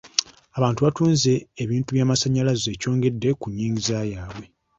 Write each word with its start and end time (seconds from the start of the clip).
Abantu 0.57 0.79
batunze 0.85 1.31
ebintu 1.63 1.89
by'amasannyalaze 1.95 2.67
ekyongedde 2.75 3.29
ku 3.39 3.47
nnyingiza 3.49 3.97
yaabwe. 4.11 4.45